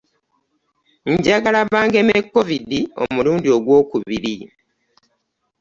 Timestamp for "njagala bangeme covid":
1.13-2.69